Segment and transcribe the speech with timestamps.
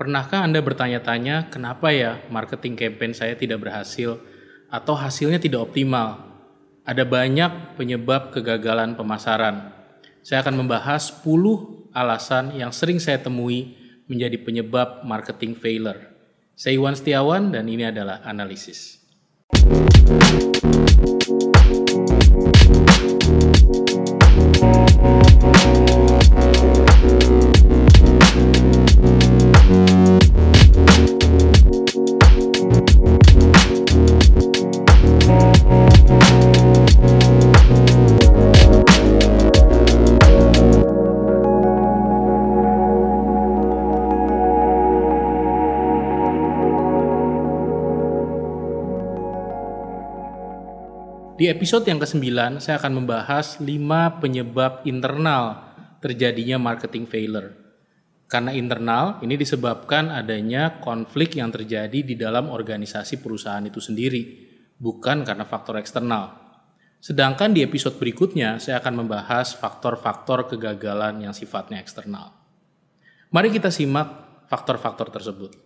[0.00, 4.16] Pernahkah Anda bertanya-tanya kenapa ya marketing campaign saya tidak berhasil
[4.72, 6.24] atau hasilnya tidak optimal?
[6.88, 9.76] Ada banyak penyebab kegagalan pemasaran.
[10.24, 13.76] Saya akan membahas 10 alasan yang sering saya temui
[14.08, 16.16] menjadi penyebab marketing failure.
[16.56, 19.04] Saya Iwan Setiawan dan ini adalah analisis.
[51.40, 55.72] Di episode yang ke-9, saya akan membahas 5 penyebab internal
[56.04, 57.56] terjadinya marketing failure.
[58.28, 64.20] Karena internal, ini disebabkan adanya konflik yang terjadi di dalam organisasi perusahaan itu sendiri,
[64.76, 66.36] bukan karena faktor eksternal.
[67.00, 72.36] Sedangkan di episode berikutnya, saya akan membahas faktor-faktor kegagalan yang sifatnya eksternal.
[73.32, 75.56] Mari kita simak faktor-faktor tersebut.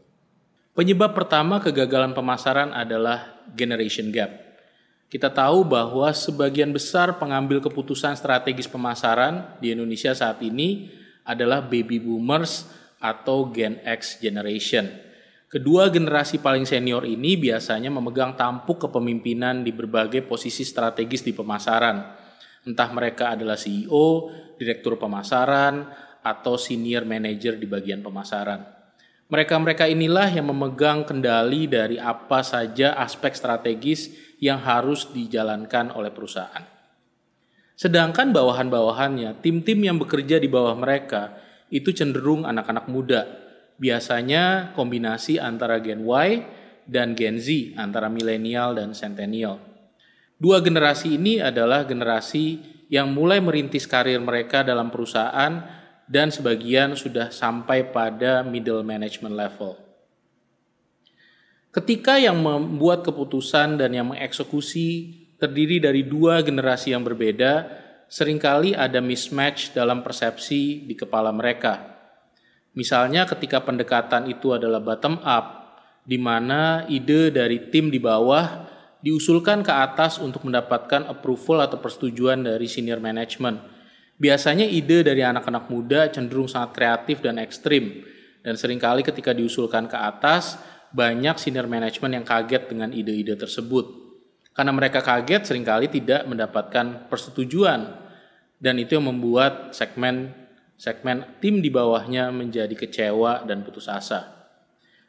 [0.79, 4.54] Penyebab pertama kegagalan pemasaran adalah generation gap.
[5.15, 10.91] Kita tahu bahwa sebagian besar pengambil keputusan strategis pemasaran di Indonesia saat ini
[11.23, 12.67] adalah baby boomers
[12.99, 14.91] atau Gen X generation.
[15.47, 22.11] Kedua generasi paling senior ini biasanya memegang tampuk kepemimpinan di berbagai posisi strategis di pemasaran.
[22.67, 25.95] Entah mereka adalah CEO, direktur pemasaran,
[26.27, 28.67] atau senior manager di bagian pemasaran.
[29.31, 36.65] Mereka-mereka inilah yang memegang kendali dari apa saja aspek strategis yang harus dijalankan oleh perusahaan.
[37.75, 41.35] Sedangkan bawahan-bawahannya, tim-tim yang bekerja di bawah mereka
[41.75, 43.27] itu cenderung anak-anak muda.
[43.83, 46.31] Biasanya kombinasi antara Gen Y
[46.87, 49.59] dan Gen Z, antara milenial dan centennial.
[50.39, 52.63] Dua generasi ini adalah generasi
[52.93, 55.67] yang mulai merintis karir mereka dalam perusahaan
[56.07, 59.84] dan sebagian sudah sampai pada middle management level.
[61.75, 65.11] Ketika yang membuat keputusan dan yang mengeksekusi
[65.43, 67.67] terdiri dari dua generasi yang berbeda,
[68.07, 71.83] sering kali ada mismatch dalam persepsi di kepala mereka.
[72.79, 75.75] Misalnya ketika pendekatan itu adalah bottom up,
[76.07, 78.71] di mana ide dari tim di bawah
[79.03, 83.59] diusulkan ke atas untuk mendapatkan approval atau persetujuan dari senior management.
[84.15, 88.07] Biasanya ide dari anak-anak muda cenderung sangat kreatif dan ekstrim,
[88.47, 90.61] dan sering kali ketika diusulkan ke atas,
[90.95, 94.07] banyak senior management yang kaget dengan ide-ide tersebut.
[94.55, 97.99] Karena mereka kaget sering kali tidak mendapatkan persetujuan
[98.63, 100.31] dan itu yang membuat segmen
[100.79, 104.47] segmen tim di bawahnya menjadi kecewa dan putus asa.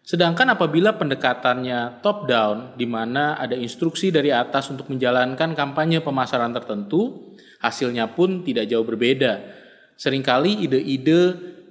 [0.06, 6.54] Sedangkan apabila pendekatannya top down di mana ada instruksi dari atas untuk menjalankan kampanye pemasaran
[6.54, 9.42] tertentu, hasilnya pun tidak jauh berbeda.
[9.98, 11.22] Seringkali ide-ide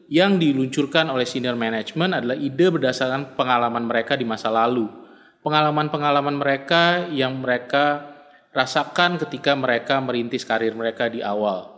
[0.08, 4.88] yang diluncurkan oleh senior management adalah ide berdasarkan pengalaman mereka di masa lalu.
[5.44, 8.14] Pengalaman-pengalaman mereka yang mereka
[8.54, 11.74] rasakan ketika mereka merintis karir mereka di awal.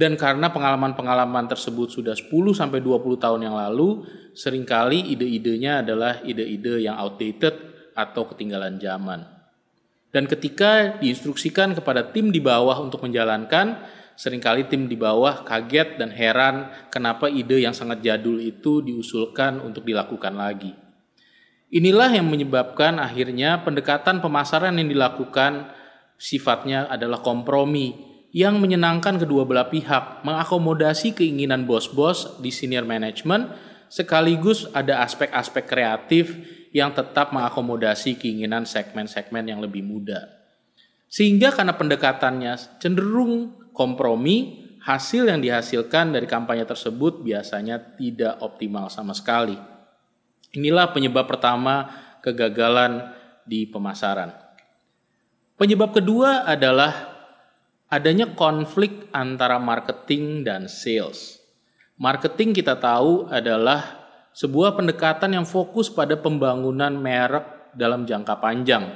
[0.00, 6.24] Dan karena pengalaman-pengalaman tersebut sudah 10 sampai 20 tahun yang lalu, sering kali ide-idenya adalah
[6.24, 7.52] ide-ide yang outdated
[7.92, 9.28] atau ketinggalan zaman.
[10.08, 13.76] Dan ketika diinstruksikan kepada tim di bawah untuk menjalankan,
[14.20, 19.88] Seringkali tim di bawah kaget dan heran kenapa ide yang sangat jadul itu diusulkan untuk
[19.88, 20.76] dilakukan lagi.
[21.72, 25.72] Inilah yang menyebabkan akhirnya pendekatan pemasaran yang dilakukan
[26.20, 27.96] sifatnya adalah kompromi
[28.36, 33.48] yang menyenangkan kedua belah pihak, mengakomodasi keinginan bos-bos di senior management
[33.88, 36.36] sekaligus ada aspek-aspek kreatif
[36.76, 40.39] yang tetap mengakomodasi keinginan segmen-segmen yang lebih muda.
[41.10, 49.12] Sehingga karena pendekatannya cenderung kompromi, hasil yang dihasilkan dari kampanye tersebut biasanya tidak optimal sama
[49.12, 49.58] sekali.
[50.54, 51.90] Inilah penyebab pertama
[52.22, 53.10] kegagalan
[53.42, 54.30] di pemasaran.
[55.58, 57.10] Penyebab kedua adalah
[57.90, 61.42] adanya konflik antara marketing dan sales.
[62.00, 64.00] Marketing kita tahu adalah
[64.32, 68.88] sebuah pendekatan yang fokus pada pembangunan merek dalam jangka panjang,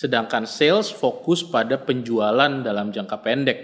[0.00, 3.58] sedangkan sales fokus pada penjualan dalam jangka pendek.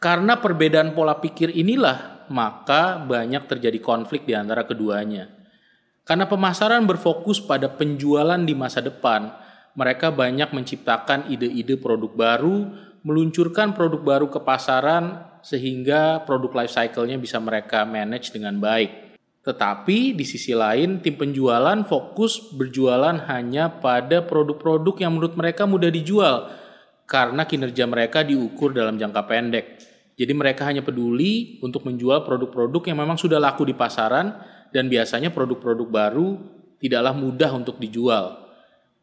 [0.00, 5.28] Karena perbedaan pola pikir inilah, maka banyak terjadi konflik di antara keduanya.
[6.08, 9.28] Karena pemasaran berfokus pada penjualan di masa depan,
[9.76, 12.72] mereka banyak menciptakan ide-ide produk baru,
[13.04, 19.07] meluncurkan produk baru ke pasaran, sehingga produk life cycle-nya bisa mereka manage dengan baik.
[19.46, 25.88] Tetapi di sisi lain, tim penjualan fokus berjualan hanya pada produk-produk yang menurut mereka mudah
[25.88, 26.52] dijual
[27.08, 29.66] karena kinerja mereka diukur dalam jangka pendek.
[30.18, 34.34] Jadi mereka hanya peduli untuk menjual produk-produk yang memang sudah laku di pasaran
[34.74, 36.28] dan biasanya produk-produk baru
[36.82, 38.44] tidaklah mudah untuk dijual.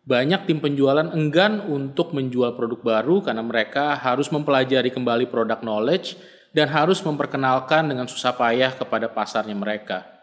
[0.06, 6.14] Banyak tim penjualan enggan untuk menjual produk baru karena mereka harus mempelajari kembali produk knowledge
[6.54, 10.15] dan harus memperkenalkan dengan susah payah kepada pasarnya mereka.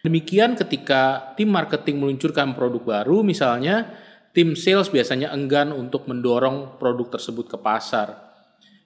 [0.00, 3.92] Demikian ketika tim marketing meluncurkan produk baru misalnya,
[4.32, 8.16] tim sales biasanya enggan untuk mendorong produk tersebut ke pasar.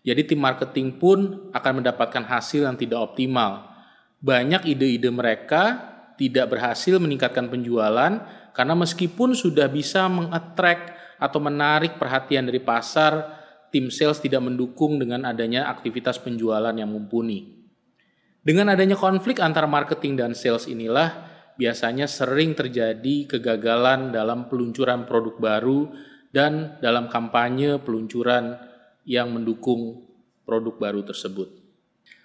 [0.05, 3.72] Jadi tim marketing pun akan mendapatkan hasil yang tidak optimal.
[4.20, 8.12] Banyak ide-ide mereka tidak berhasil meningkatkan penjualan
[8.52, 13.40] karena meskipun sudah bisa mengattract atau menarik perhatian dari pasar,
[13.70, 17.63] tim sales tidak mendukung dengan adanya aktivitas penjualan yang mumpuni.
[18.44, 25.41] Dengan adanya konflik antara marketing dan sales inilah biasanya sering terjadi kegagalan dalam peluncuran produk
[25.41, 25.88] baru
[26.29, 28.61] dan dalam kampanye peluncuran
[29.08, 30.05] yang mendukung
[30.44, 31.49] produk baru tersebut.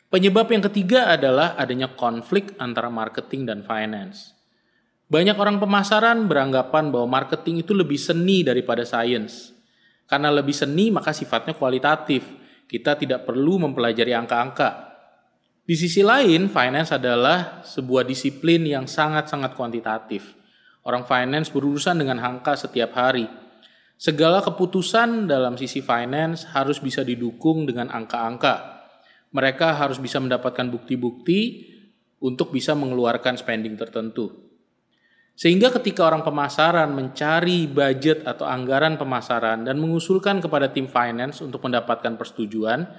[0.10, 4.33] Penyebab yang ketiga adalah adanya konflik antara marketing dan finance.
[5.06, 9.54] Banyak orang pemasaran beranggapan bahwa marketing itu lebih seni daripada sains.
[10.10, 12.25] Karena lebih seni maka sifatnya kualitatif.
[12.65, 14.88] Kita tidak perlu mempelajari angka-angka.
[15.69, 20.33] Di sisi lain, finance adalah sebuah disiplin yang sangat-sangat kuantitatif.
[20.81, 23.30] Orang finance berurusan dengan angka setiap hari.
[23.94, 28.81] Segala keputusan dalam sisi finance harus bisa didukung dengan angka-angka.
[29.30, 31.69] Mereka harus bisa mendapatkan bukti-bukti
[32.18, 34.50] untuk bisa mengeluarkan spending tertentu.
[35.38, 41.62] Sehingga ketika orang pemasaran mencari budget atau anggaran pemasaran dan mengusulkan kepada tim finance untuk
[41.62, 42.89] mendapatkan persetujuan,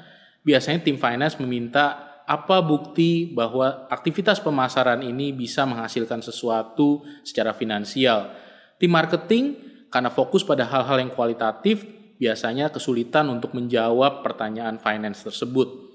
[0.46, 8.30] biasanya tim finance meminta apa bukti bahwa aktivitas pemasaran ini bisa menghasilkan sesuatu secara finansial.
[8.78, 9.58] Tim marketing
[9.90, 11.82] karena fokus pada hal-hal yang kualitatif
[12.22, 15.90] biasanya kesulitan untuk menjawab pertanyaan finance tersebut.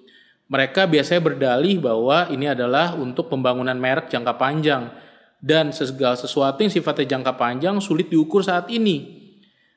[0.52, 4.92] Mereka biasanya berdalih bahwa ini adalah untuk pembangunan merek jangka panjang
[5.40, 9.24] dan segala sesuatu yang sifatnya jangka panjang sulit diukur saat ini.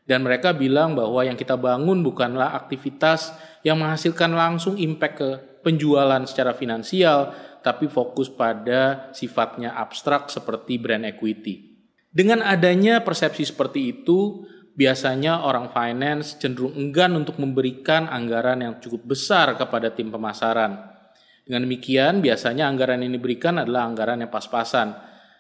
[0.09, 3.31] Dan mereka bilang bahwa yang kita bangun bukanlah aktivitas
[3.63, 5.31] yang menghasilkan langsung impact ke
[5.69, 11.77] penjualan secara finansial, tapi fokus pada sifatnya abstrak seperti brand equity.
[12.09, 19.13] Dengan adanya persepsi seperti itu, biasanya orang finance cenderung enggan untuk memberikan anggaran yang cukup
[19.13, 20.97] besar kepada tim pemasaran.
[21.45, 24.97] Dengan demikian, biasanya anggaran yang diberikan adalah anggaran yang pas-pasan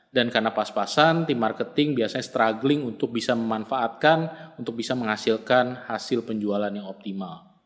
[0.08, 6.72] dan karena pas-pasan tim marketing biasanya struggling untuk bisa memanfaatkan untuk bisa menghasilkan hasil penjualan
[6.72, 7.57] yang optimal.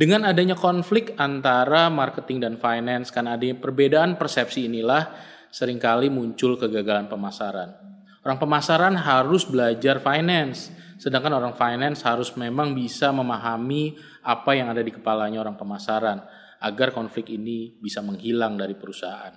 [0.00, 5.12] Dengan adanya konflik antara marketing dan finance karena adanya perbedaan persepsi inilah
[5.52, 7.76] sering kali muncul kegagalan pemasaran.
[8.24, 14.80] Orang pemasaran harus belajar finance, sedangkan orang finance harus memang bisa memahami apa yang ada
[14.80, 16.24] di kepalanya orang pemasaran
[16.64, 19.36] agar konflik ini bisa menghilang dari perusahaan.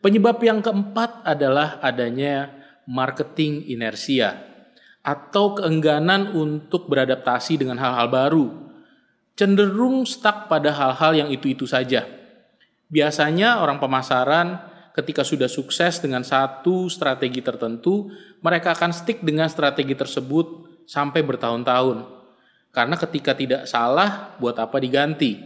[0.00, 2.48] Penyebab yang keempat adalah adanya
[2.88, 4.40] marketing inersia
[5.04, 8.69] atau keengganan untuk beradaptasi dengan hal-hal baru.
[9.38, 12.04] Cenderung stuck pada hal-hal yang itu-itu saja.
[12.90, 14.58] Biasanya orang pemasaran
[14.94, 18.10] ketika sudah sukses dengan satu strategi tertentu,
[18.42, 20.46] mereka akan stick dengan strategi tersebut
[20.84, 22.04] sampai bertahun-tahun.
[22.70, 25.38] Karena ketika tidak salah, buat apa diganti?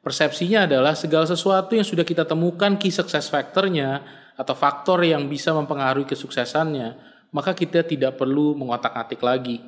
[0.00, 4.00] Persepsinya adalah segala sesuatu yang sudah kita temukan key success factornya
[4.38, 6.96] atau faktor yang bisa mempengaruhi kesuksesannya,
[7.34, 9.60] maka kita tidak perlu mengotak-atik lagi.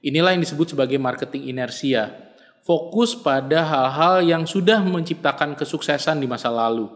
[0.00, 2.27] Inilah yang disebut sebagai marketing inersia.
[2.66, 6.90] Fokus pada hal-hal yang sudah menciptakan kesuksesan di masa lalu.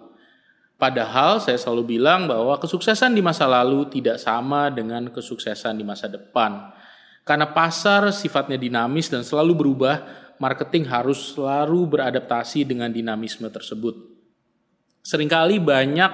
[0.83, 6.11] Padahal saya selalu bilang bahwa kesuksesan di masa lalu tidak sama dengan kesuksesan di masa
[6.11, 6.75] depan.
[7.23, 10.03] Karena pasar sifatnya dinamis dan selalu berubah,
[10.43, 13.95] marketing harus selalu beradaptasi dengan dinamisme tersebut.
[15.07, 16.11] Seringkali banyak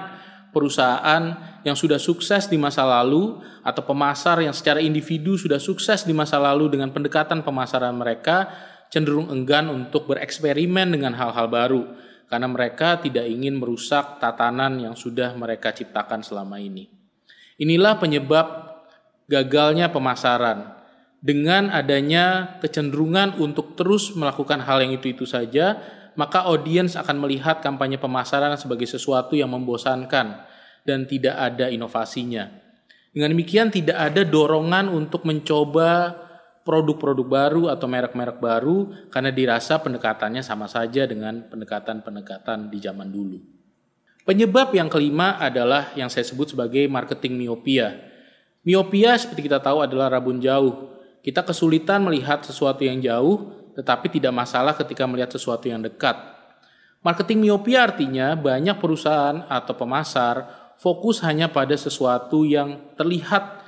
[0.53, 1.23] perusahaan
[1.65, 6.37] yang sudah sukses di masa lalu atau pemasar yang secara individu sudah sukses di masa
[6.37, 8.49] lalu dengan pendekatan pemasaran mereka
[8.89, 11.85] cenderung enggan untuk bereksperimen dengan hal-hal baru
[12.29, 16.89] karena mereka tidak ingin merusak tatanan yang sudah mereka ciptakan selama ini.
[17.57, 18.47] Inilah penyebab
[19.25, 20.77] gagalnya pemasaran
[21.19, 25.75] dengan adanya kecenderungan untuk terus melakukan hal yang itu-itu saja,
[26.15, 30.47] maka audiens akan melihat kampanye pemasaran sebagai sesuatu yang membosankan
[30.87, 32.47] dan tidak ada inovasinya.
[33.11, 36.13] Dengan demikian tidak ada dorongan untuk mencoba
[36.69, 43.41] produk-produk baru atau merek-merek baru karena dirasa pendekatannya sama saja dengan pendekatan-pendekatan di zaman dulu.
[44.21, 47.97] Penyebab yang kelima adalah yang saya sebut sebagai marketing miopia.
[48.61, 50.93] Miopia seperti kita tahu adalah rabun jauh.
[51.25, 56.13] Kita kesulitan melihat sesuatu yang jauh, tetapi tidak masalah ketika melihat sesuatu yang dekat.
[57.01, 60.45] Marketing miopia artinya banyak perusahaan atau pemasar
[60.77, 63.58] fokus hanya pada sesuatu yang terlihat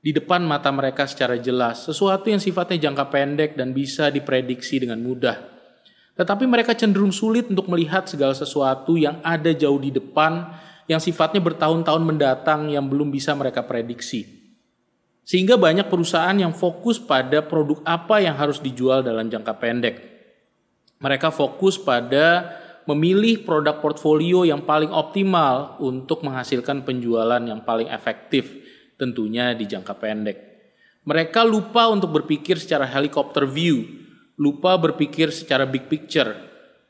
[0.00, 5.02] di depan mata mereka secara jelas, sesuatu yang sifatnya jangka pendek dan bisa diprediksi dengan
[5.02, 5.36] mudah.
[6.16, 10.48] Tetapi mereka cenderung sulit untuk melihat segala sesuatu yang ada jauh di depan,
[10.88, 14.24] yang sifatnya bertahun-tahun mendatang yang belum bisa mereka prediksi.
[15.26, 19.96] Sehingga banyak perusahaan yang fokus pada produk apa yang harus dijual dalam jangka pendek.
[21.02, 28.65] Mereka fokus pada memilih produk portfolio yang paling optimal untuk menghasilkan penjualan yang paling efektif,
[28.96, 30.38] tentunya di jangka pendek.
[31.06, 33.86] Mereka lupa untuk berpikir secara helikopter view,
[34.34, 36.34] lupa berpikir secara big picture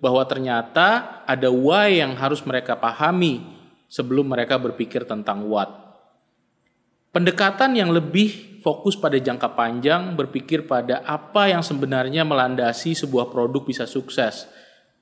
[0.00, 3.44] bahwa ternyata ada why yang harus mereka pahami
[3.86, 5.68] sebelum mereka berpikir tentang what.
[7.12, 13.64] Pendekatan yang lebih fokus pada jangka panjang berpikir pada apa yang sebenarnya melandasi sebuah produk
[13.64, 14.44] bisa sukses.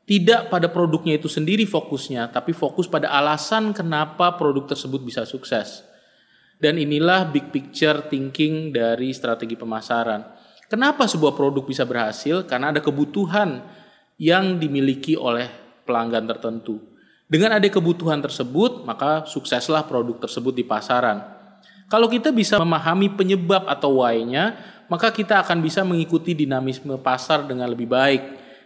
[0.05, 5.94] Tidak pada produknya itu sendiri fokusnya, tapi fokus pada alasan kenapa produk tersebut bisa sukses.
[6.59, 10.35] Dan inilah big picture thinking dari strategi pemasaran
[10.75, 12.43] Kenapa sebuah produk bisa berhasil?
[12.51, 13.63] Karena ada kebutuhan
[14.19, 15.47] yang dimiliki oleh
[15.87, 16.83] pelanggan tertentu.
[17.31, 21.23] Dengan ada kebutuhan tersebut, maka sukseslah produk tersebut di pasaran.
[21.87, 24.59] Kalau kita bisa memahami penyebab atau why-nya,
[24.91, 28.23] maka kita akan bisa mengikuti dinamisme pasar dengan lebih baik.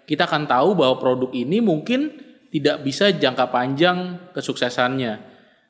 [0.09, 2.09] Kita akan tahu bahwa produk ini mungkin
[2.49, 5.28] tidak bisa jangka panjang kesuksesannya.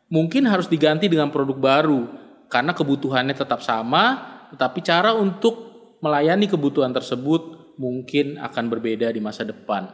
[0.08, 2.00] Mungkin harus diganti dengan produk baru
[2.48, 5.68] karena kebutuhannya tetap sama, tetapi cara untuk
[6.00, 9.88] melayani kebutuhan tersebut mungkin akan berbeda di masa depan.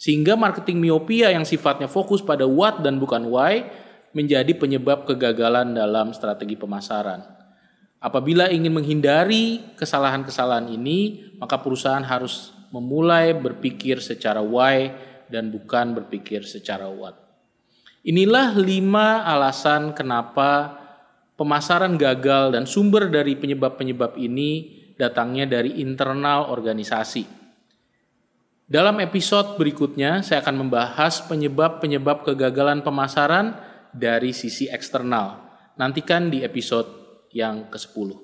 [0.00, 3.68] Sehingga marketing miopia yang sifatnya fokus pada what dan bukan why
[4.14, 7.22] menjadi penyebab kegagalan dalam strategi pemasaran.
[8.04, 14.92] Apabila ingin menghindari kesalahan-kesalahan ini, maka perusahaan harus memulai berpikir secara why
[15.32, 17.23] dan bukan berpikir secara what.
[18.04, 20.76] Inilah lima alasan kenapa
[21.40, 27.24] pemasaran gagal dan sumber dari penyebab-penyebab ini datangnya dari internal organisasi.
[28.68, 33.56] Dalam episode berikutnya, saya akan membahas penyebab-penyebab kegagalan pemasaran
[33.96, 35.40] dari sisi eksternal.
[35.80, 36.88] Nantikan di episode
[37.32, 38.20] yang ke-10.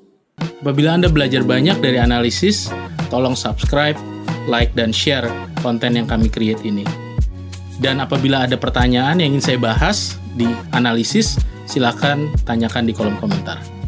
[0.60, 2.68] Apabila Anda belajar banyak dari analisis,
[3.08, 3.96] tolong subscribe,
[4.44, 5.24] like, dan share
[5.64, 7.09] konten yang kami create ini.
[7.80, 10.44] Dan apabila ada pertanyaan yang ingin saya bahas di
[10.76, 13.79] analisis, silakan tanyakan di kolom komentar.